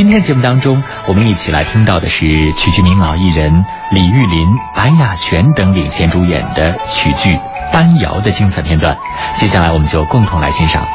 [0.00, 3.52] 今天节目当中，我们一起来听到的是曲剧名老艺人
[3.92, 7.34] 李玉林、白雅璇等领衔主演的曲剧
[7.70, 8.96] 《班瑶》的精彩片段。
[9.36, 10.88] 接下来，我们就共同来欣赏。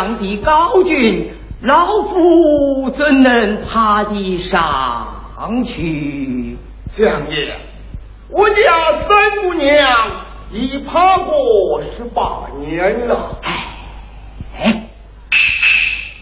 [0.00, 1.30] 这样的高峻，
[1.60, 6.56] 老夫怎能爬得上去？
[6.90, 7.52] 相爷，
[8.30, 9.76] 我家三姑娘
[10.52, 13.40] 已爬过十八年了。
[14.58, 14.88] 哎，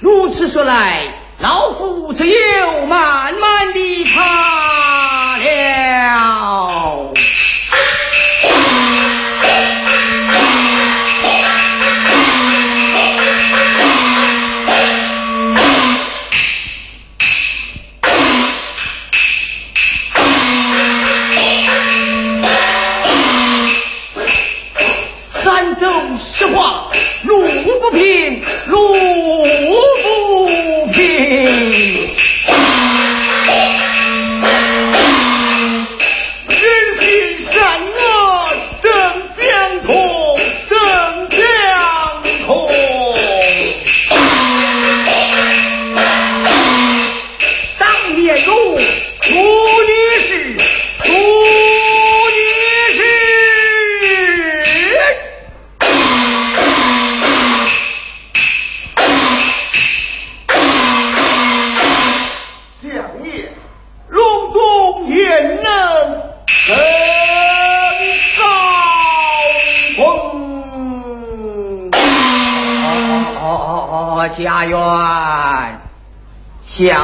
[0.01, 4.88] 如此说来，老夫只有慢慢的爬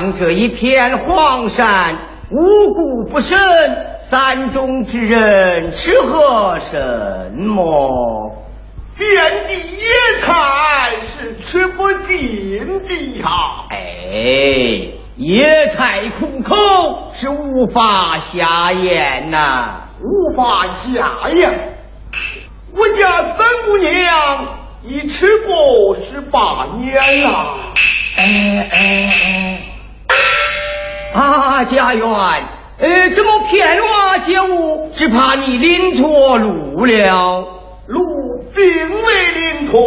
[0.05, 1.97] 像这一片荒山，
[2.31, 3.39] 五谷不生，
[3.99, 7.89] 山中之人吃喝什么？
[8.99, 9.09] 遍
[9.47, 13.25] 地野菜是吃不尽的呀！
[13.71, 21.79] 哎，野菜苦口是无法下咽呐，无法下咽。
[22.77, 27.56] 我家三姑娘已吃过十八年了。
[28.17, 29.64] 哎哎哎！
[31.15, 32.05] 啊，家园，
[32.79, 37.47] 呃，这么骗我接物，只怕你领错路了。
[37.87, 38.05] 路
[38.53, 39.81] 并未领错，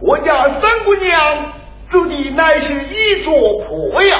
[0.00, 1.52] 我家三姑娘
[1.90, 4.16] 住的乃是一座破窑，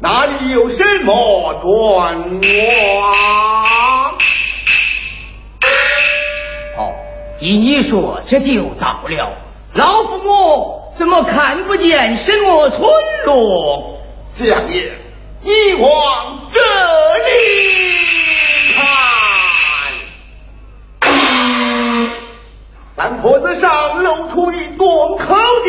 [0.00, 2.40] 哪里有什么转弯？
[6.78, 6.92] 哦，
[7.40, 9.36] 依你说，这就到了。
[9.74, 12.88] 老父母怎么看不见什么村
[13.26, 13.98] 落？
[14.32, 14.92] 相爷，
[15.42, 16.60] 你往这
[17.24, 17.30] 里
[18.76, 18.78] 看。
[22.96, 25.34] 三坡子上露出一洞口
[25.64, 25.68] 的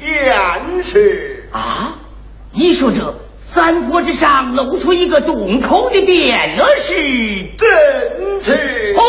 [0.00, 1.98] 便是啊！
[2.52, 6.94] 你说这三坡之上露出一个洞口的便了是
[7.58, 9.02] 真是哦。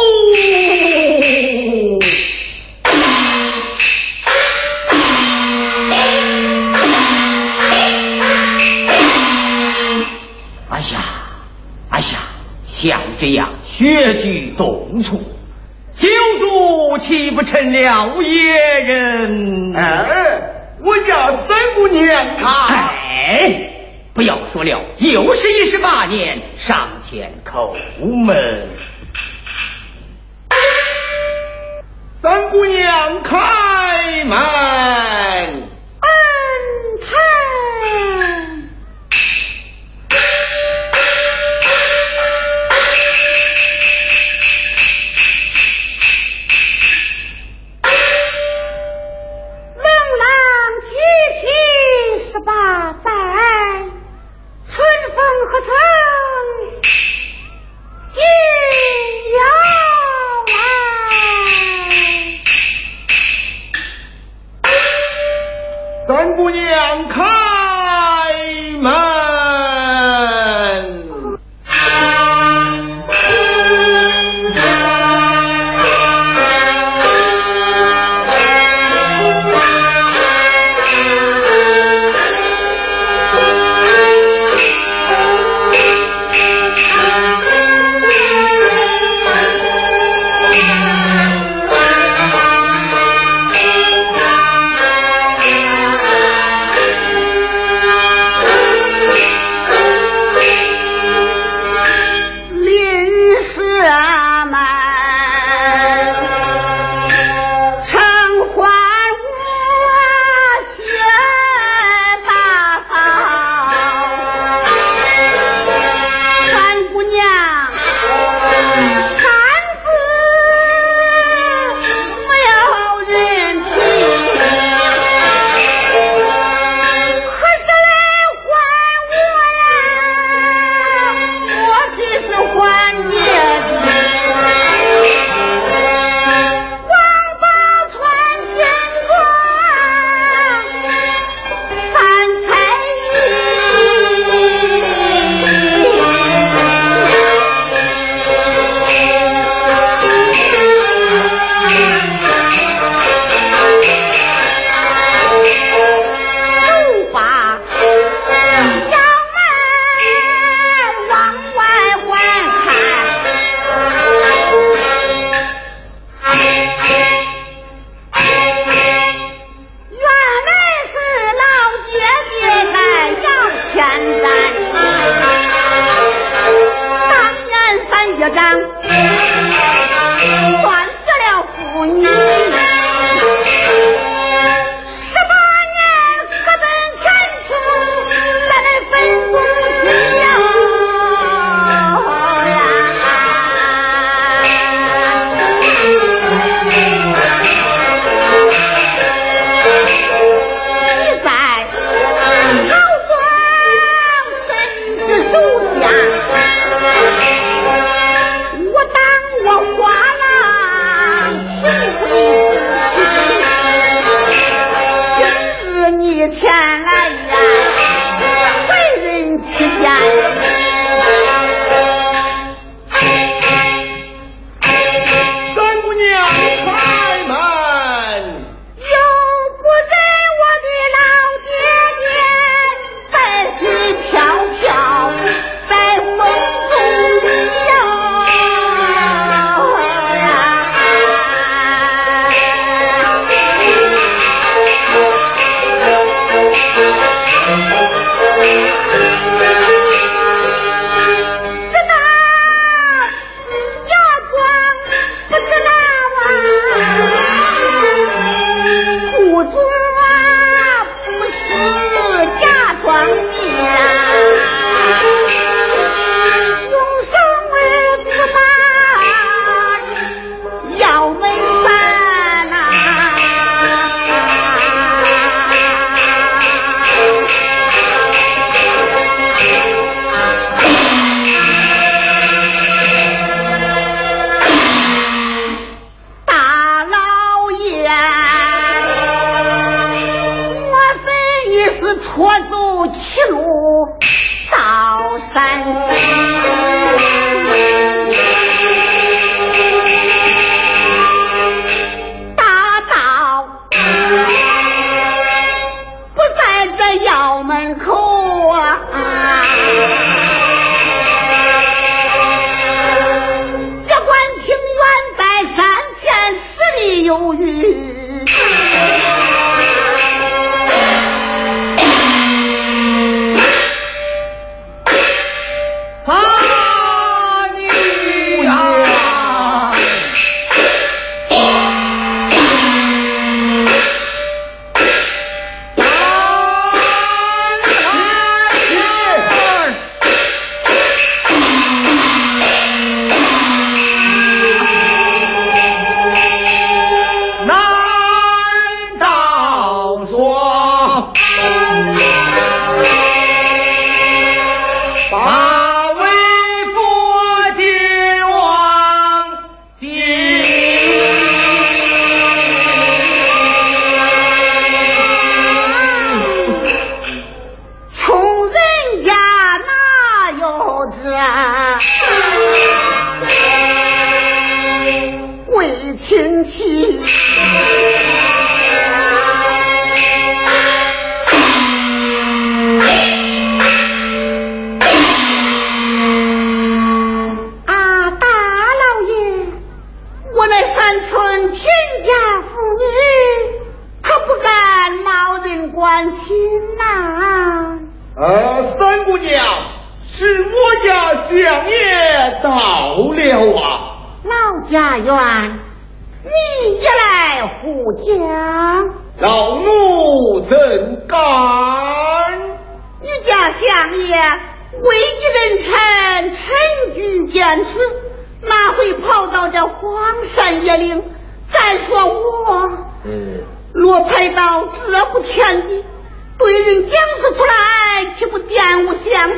[10.81, 10.99] 呀，
[11.89, 12.05] 哎呀，
[12.65, 15.21] 像这样血居洞处。
[15.93, 16.07] 酒
[16.39, 19.73] 足岂不成了野人？
[19.75, 20.41] 哎，
[20.83, 22.67] 我家三姑娘她……
[22.67, 23.73] 哎，
[24.13, 28.69] 不要说了，又是一十八年，上前叩门。
[32.21, 34.37] 三姑娘开门。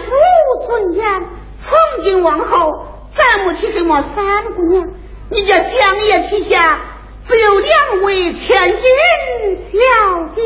[0.07, 1.03] 污相府尊严？
[1.57, 2.71] 从今往后，
[3.15, 4.89] 再没提什么三姑娘，
[5.29, 6.81] 你这相爷旗下
[7.27, 8.81] 只有两位千金
[9.55, 9.77] 小
[10.35, 10.41] 姐。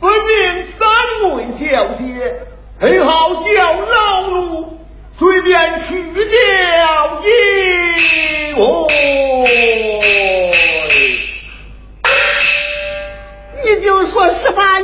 [0.00, 0.88] 分明三
[1.36, 2.02] 位小姐，
[2.78, 4.78] 很好叫老奴
[5.18, 6.24] 随便去掉
[7.22, 7.26] 一
[8.54, 9.91] 位。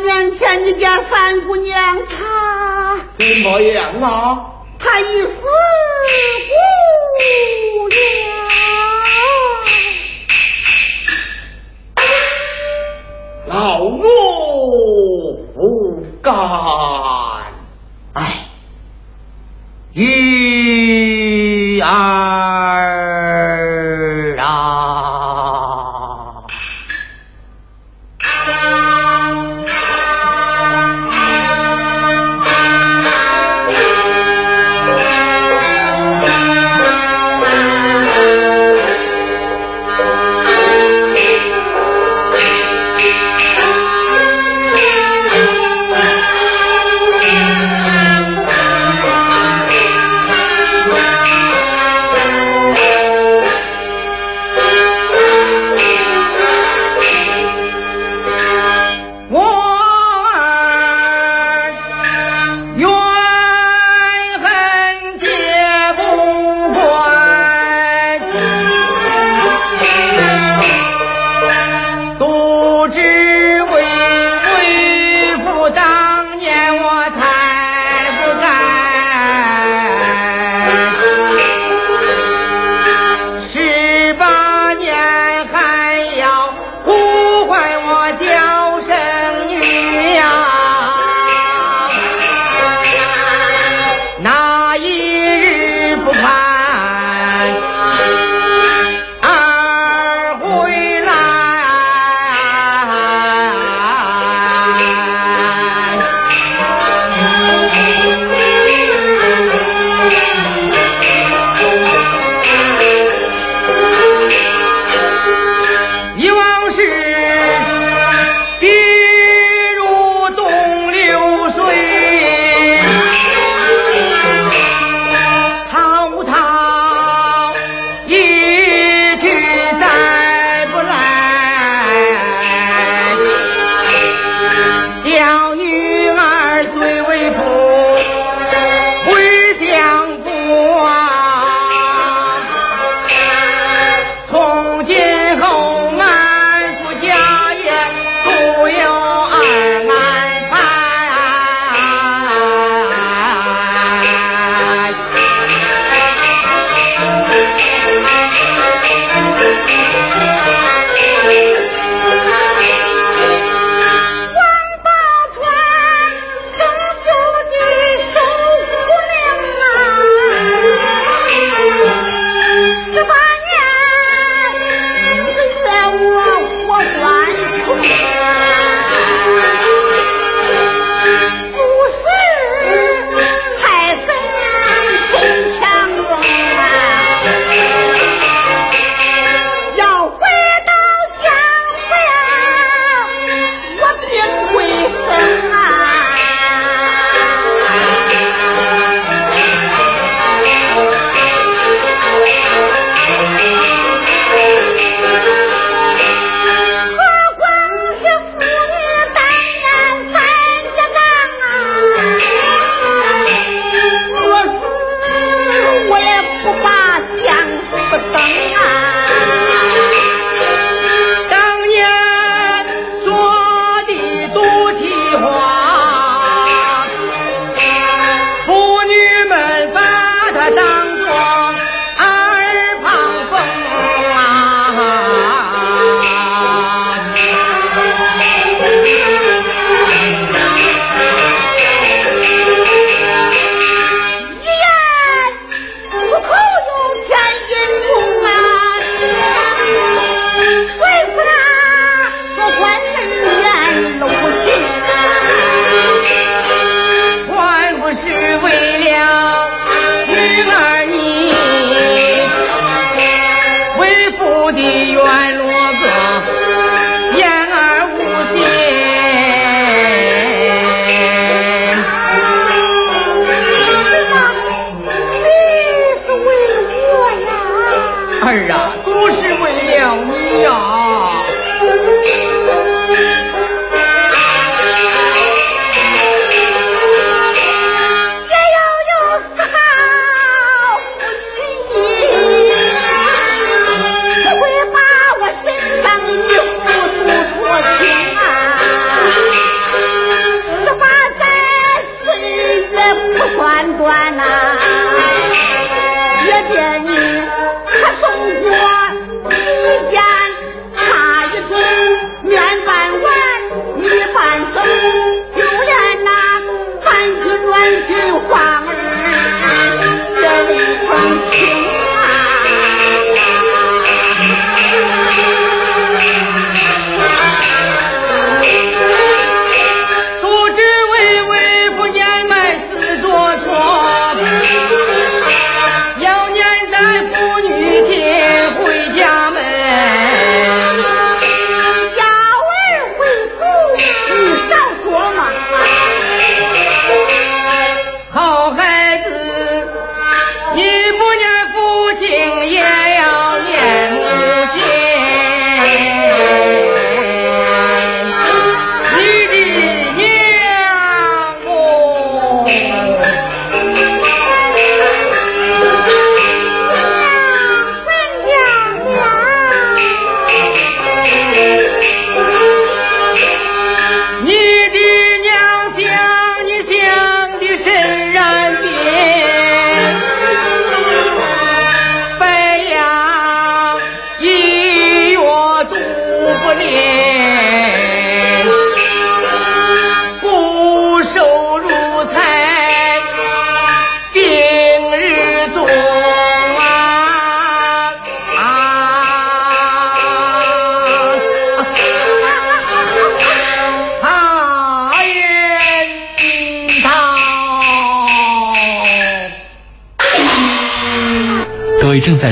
[0.02, 4.54] 年前你家三姑娘她怎么样啊？
[4.78, 5.48] 她已死不
[7.88, 7.92] 了，
[13.46, 14.02] 老奴
[15.54, 16.34] 不敢。
[18.12, 18.22] 哎，
[19.94, 21.88] 玉儿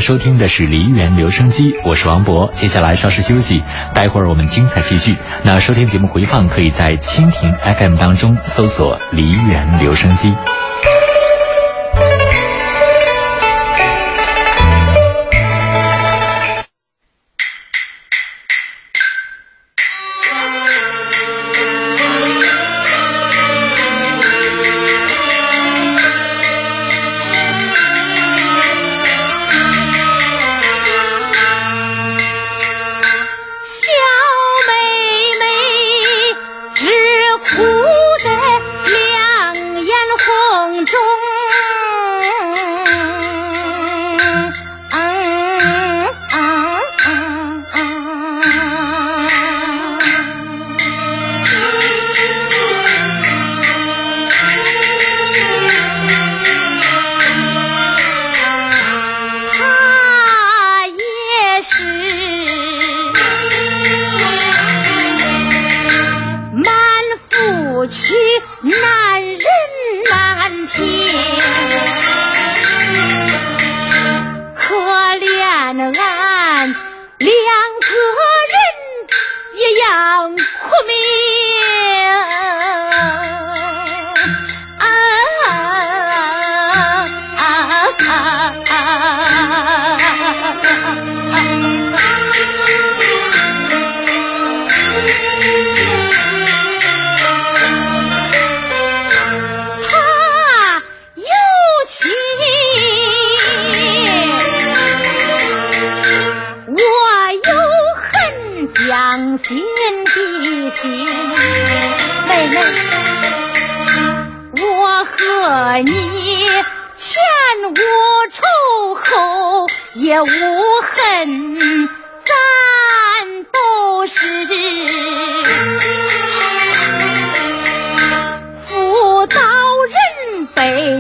[0.06, 2.48] 收听的是梨园留声机，我是王博。
[2.52, 5.16] 接下来稍事休息，待会儿我们精彩继续。
[5.42, 10.32] 那收听节目回放，可以在蜻蜓 FM 当中搜索“梨园留声机”。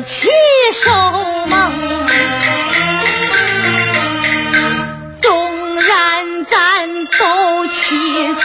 [0.02, 0.28] 起
[0.72, 0.90] 手
[1.46, 1.72] 梦。
[5.20, 8.40] 纵然咱斗气死，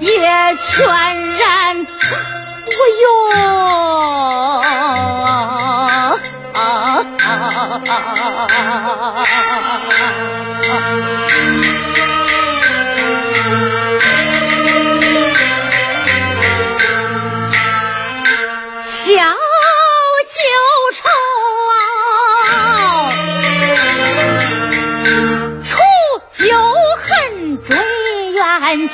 [0.00, 0.10] 也
[0.56, 0.86] 全
[1.36, 3.61] 然不用。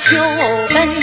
[0.09, 0.17] 酒
[0.73, 0.98] 杯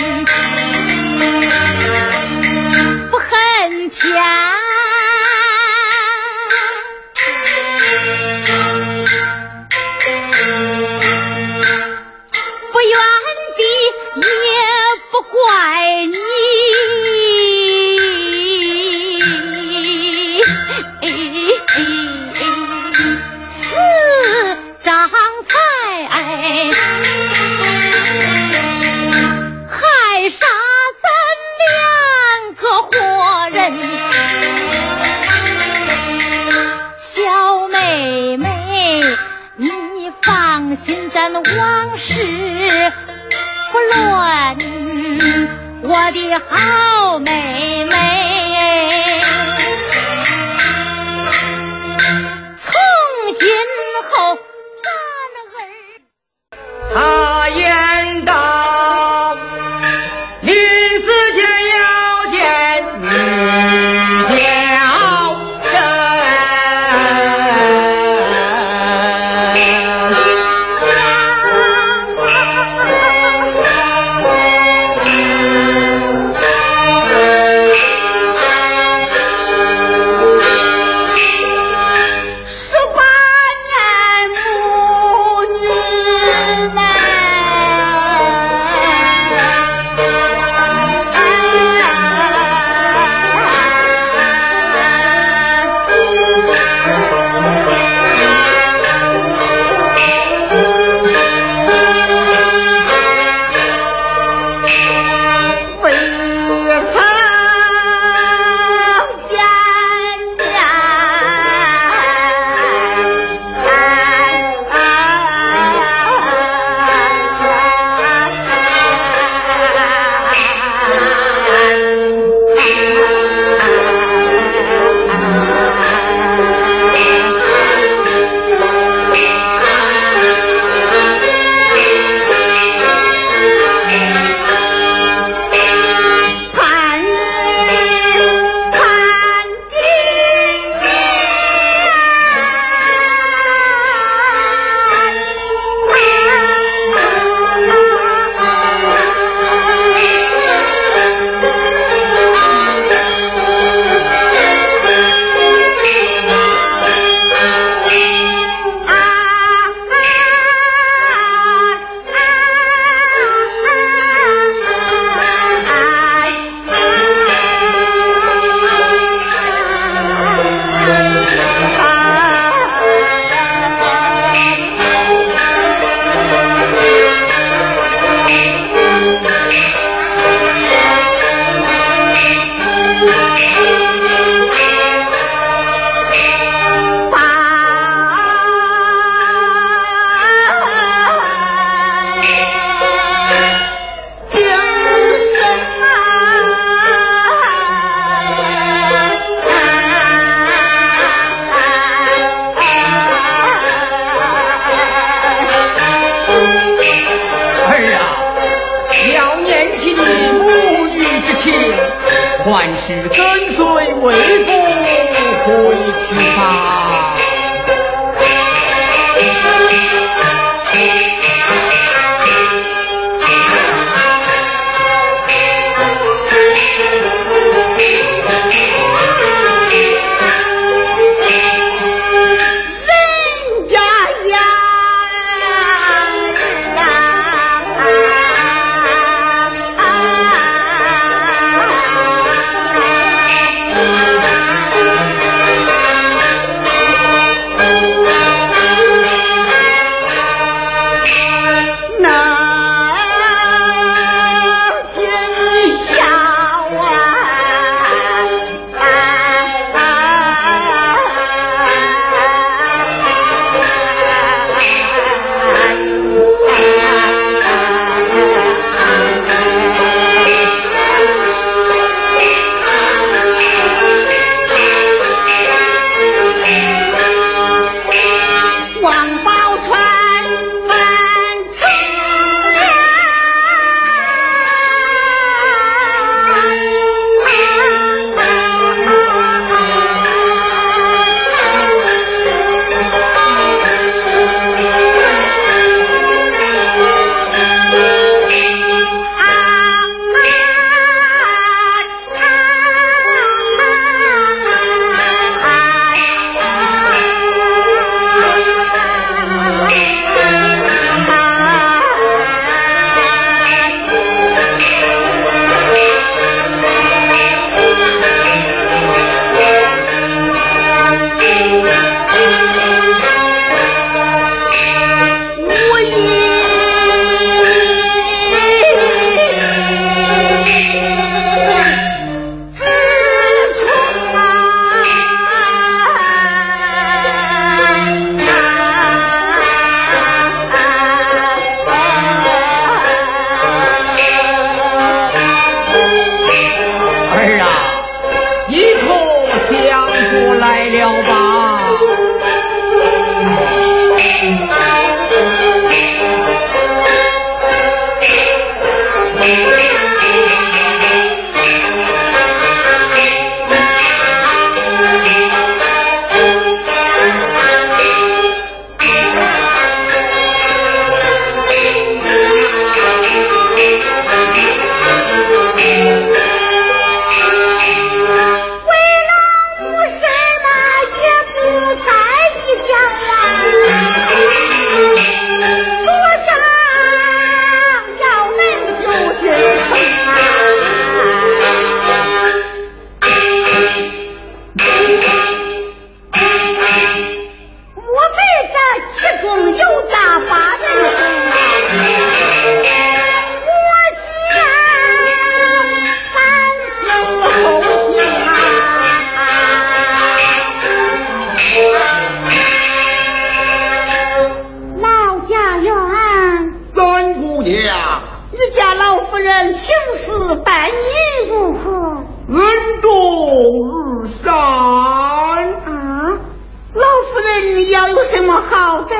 [427.90, 428.94] 有什么好的？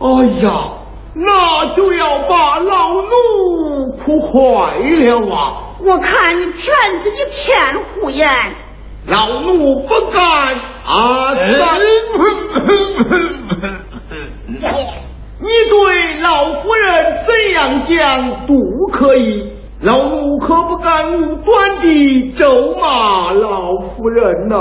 [0.00, 0.72] 哎呀，
[1.14, 5.76] 那就要把老奴哭坏了啊！
[5.80, 8.28] 我看你全是一片胡言。
[9.06, 10.54] 老奴不敢
[10.86, 11.34] 啊！
[15.40, 18.54] 你对老夫人怎样讲都
[18.92, 19.52] 可以，
[19.82, 24.56] 老奴可不敢无端地咒骂老夫人呐！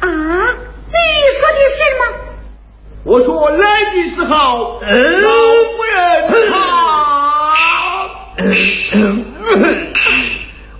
[0.00, 0.96] 啊，你
[1.30, 2.02] 说的是吗？
[3.06, 4.88] 我说来的时候，老
[5.76, 6.56] 夫人好。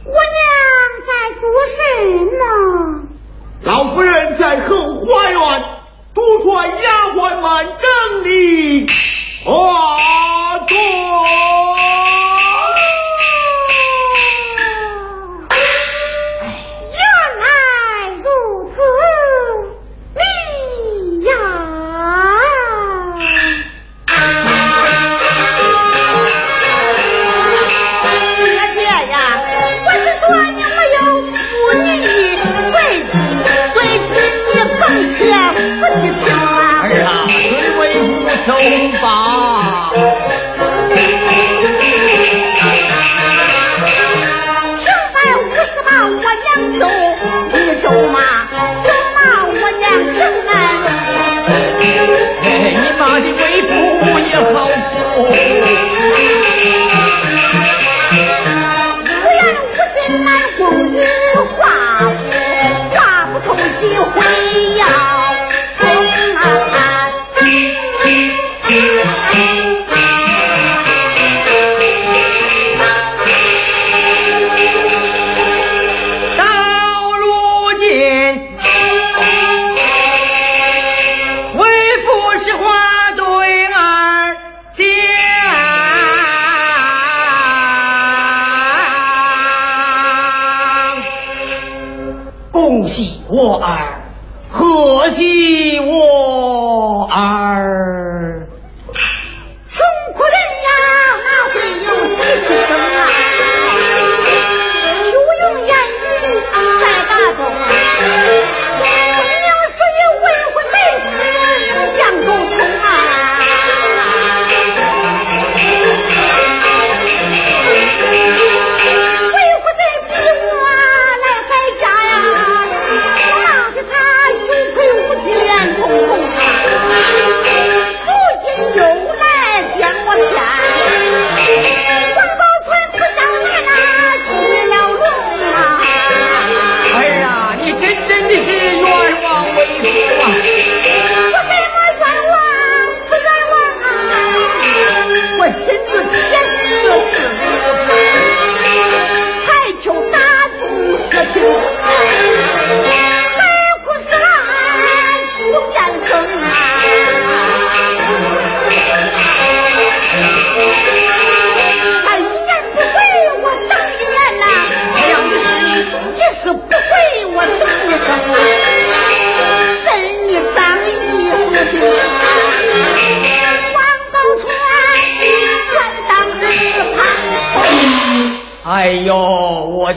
[0.04, 0.48] 姑娘
[1.06, 1.76] 在做什
[2.24, 2.42] 么？
[3.62, 5.38] 老夫人在后花园
[6.14, 7.44] 督促丫鬟们
[7.78, 8.86] 整理
[9.44, 9.98] 花
[10.66, 10.74] 妆。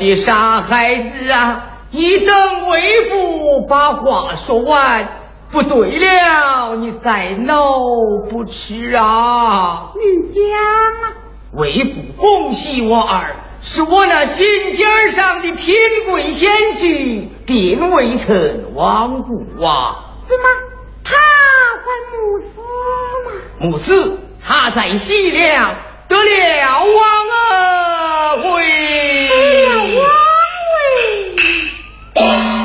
[0.09, 1.65] 的傻孩子啊！
[1.91, 5.09] 你等为父把话说完。
[5.49, 7.71] 不对了，你再闹
[8.29, 9.93] 不迟啊！
[9.95, 10.43] 你讲
[11.03, 11.13] 啊！
[11.53, 14.45] 为父恭喜我儿，是我那心
[14.75, 15.73] 尖上的品
[16.05, 20.17] 贵贤婿，定未曾亡故啊！
[20.21, 20.43] 怎么？
[21.05, 22.59] 他还母死
[23.25, 23.31] 吗？
[23.61, 25.75] 母死，他在西凉
[26.07, 26.97] 得了王
[28.37, 28.67] 位。
[29.27, 29.33] 得
[29.65, 30.05] 了王
[30.73, 32.56] 位。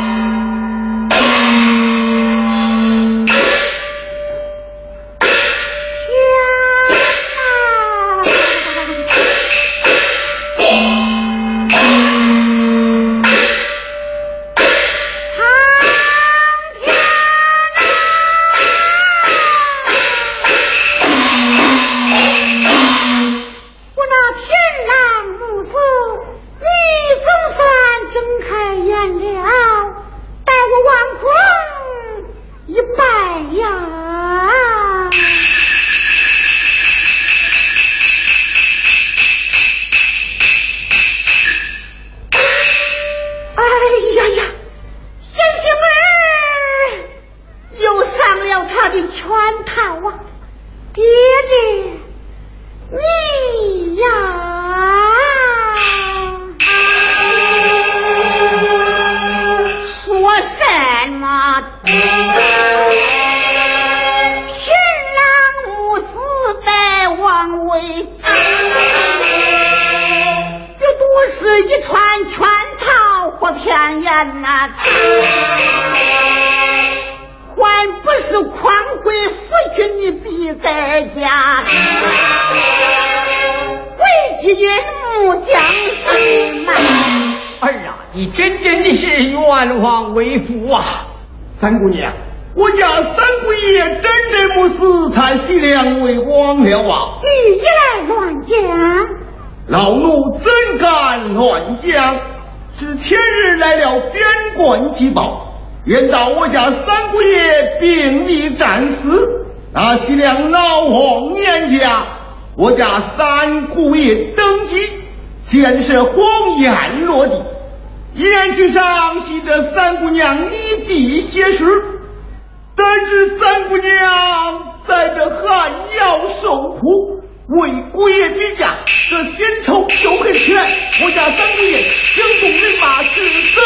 [127.49, 128.77] 为姑爷举家，
[129.11, 130.71] 这先仇就恨起来。
[131.05, 133.61] 我家三姑爷将众人马，至死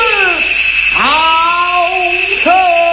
[0.94, 1.00] 报
[2.42, 2.85] 仇。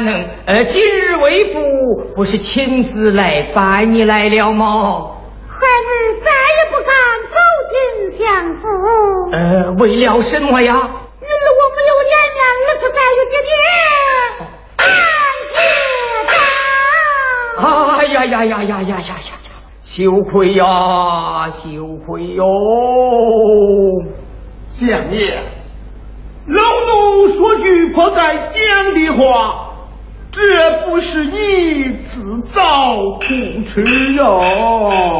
[0.00, 0.24] 能？
[0.46, 1.60] 呃，今日为父
[2.16, 5.16] 不是亲自来把你来了吗？
[5.48, 5.90] 孩儿
[6.24, 6.92] 再也不敢
[7.30, 7.36] 走
[7.70, 7.78] 进
[8.18, 8.62] 相府。
[9.32, 10.74] 呃，为了什么呀？
[10.74, 13.50] 日子我没有脸面，儿子再有爹爹。
[17.98, 19.14] 哎呀呀呀呀呀呀呀！
[19.84, 20.64] 羞愧呀，
[21.50, 22.44] 羞愧哟！
[24.70, 25.34] 相爷，
[26.46, 29.69] 老奴说句迫在眼的话。
[30.32, 33.24] 这不是你自找苦
[33.66, 34.40] 吃哟！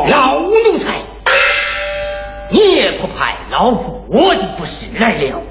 [0.09, 0.99] 老奴才，
[2.51, 5.43] 你也不派老夫我就不是来了。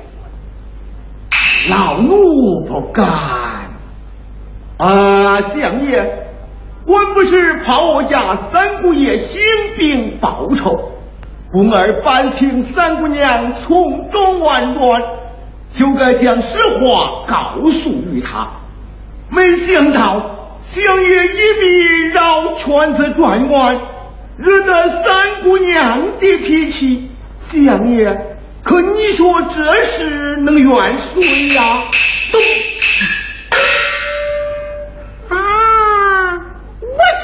[1.69, 3.05] 老奴不敢。
[4.77, 6.27] 啊，相爷，
[6.85, 9.41] 我不是怕我家三姑爷兴
[9.77, 10.93] 兵报仇，
[11.51, 15.03] 故而搬请三姑娘从中婉转，
[15.73, 18.51] 就该将实话告诉于他。
[19.31, 23.79] 没想到相爷一笔绕圈子转弯，
[24.37, 27.11] 惹得三姑娘的脾气。
[27.51, 31.83] 相爷，可你说这事能怨谁呀？
[32.31, 32.39] 都
[35.35, 35.37] 啊！
[36.81, 37.23] 我说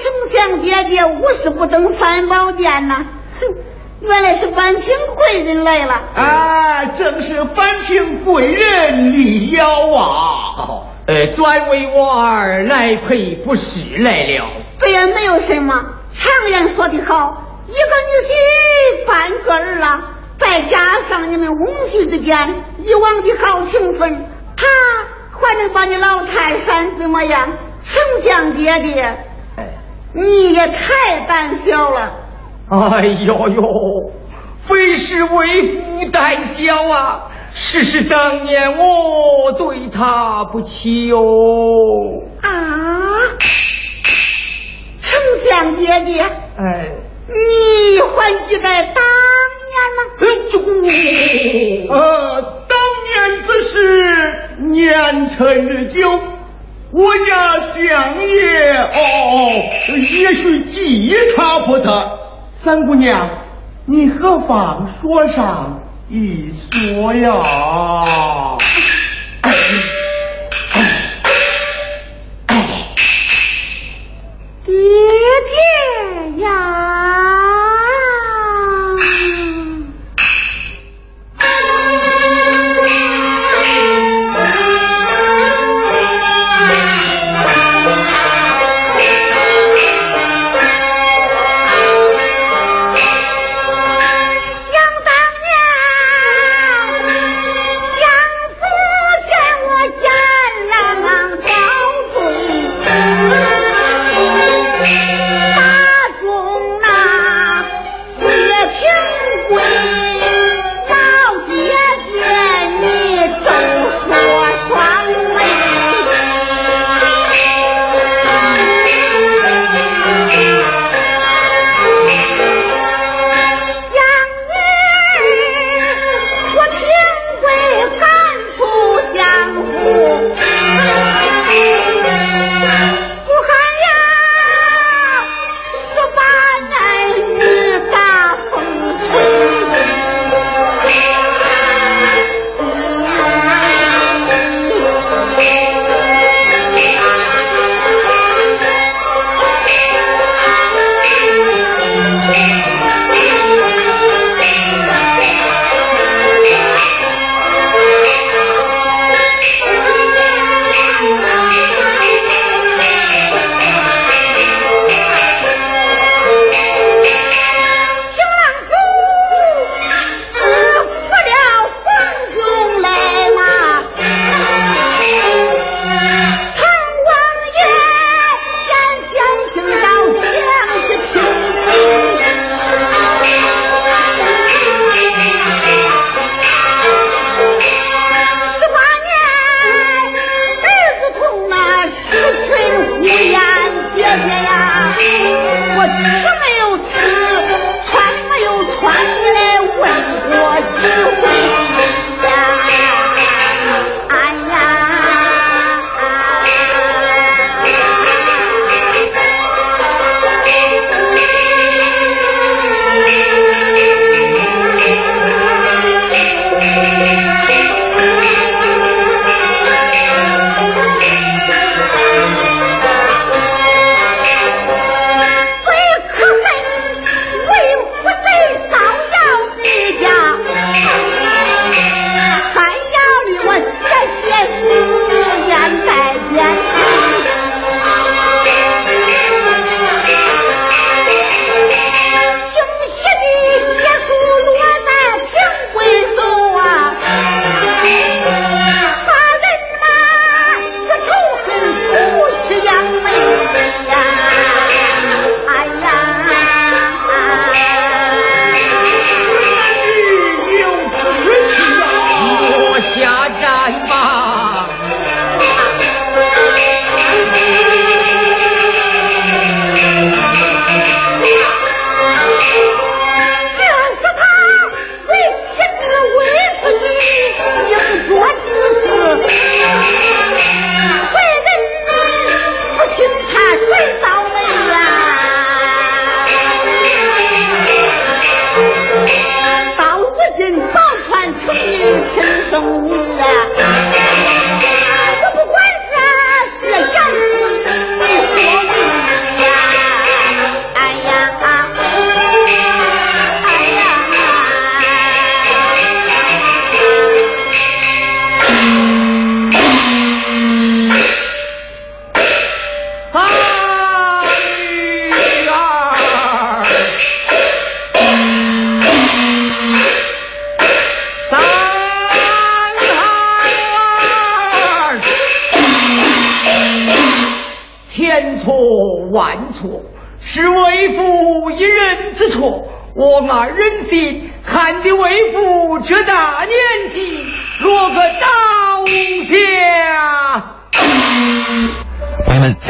[0.00, 3.04] 丞相爹爹无事不登三宝殿呐，
[3.40, 3.46] 哼，
[4.00, 5.94] 原来是反请贵人来了。
[6.14, 10.95] 啊，正是反请贵人了啊！
[11.06, 14.50] 呃，专为我儿来赔不是来了。
[14.78, 15.84] 这也没有什么。
[16.12, 24.26] 常言说的好，一个女婿半个儿啊，再加上你们翁婿之间以往的好情分，
[24.56, 24.66] 他
[25.32, 27.50] 还能把你老泰山怎么样？
[27.82, 29.16] 丞相爹爹，
[30.12, 32.14] 你也太胆小了。
[32.68, 34.12] 哎呦呦，
[34.58, 37.30] 非是为父胆小啊！
[37.58, 41.16] 事是当年我对他不起哟。
[42.42, 42.52] 啊，
[45.00, 46.90] 丞相爹爹，哎，
[47.28, 49.02] 你还记得当
[49.64, 49.98] 年吗？
[51.88, 53.74] 呃，当年之事
[54.58, 56.10] 年陈日久，
[56.92, 59.50] 我家相爷哦，
[60.20, 62.18] 也许记他不得。
[62.50, 63.30] 三姑娘，
[63.86, 65.80] 你何妨说上？
[66.08, 68.56] 一说呀，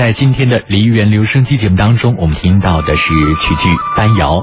[0.06, 4.34] 在今天的梨园留声机节目当中，我们听到的是曲剧《班谣》。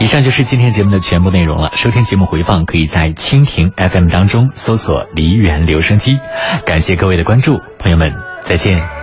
[0.00, 1.70] 以上就是今天节目的全部内容了。
[1.76, 6.18] 收听节目回放，可以在蜻蜓 FM 当中搜索“梨园留声机”。
[6.66, 8.99] 感谢各位的关注，朋友们，再见。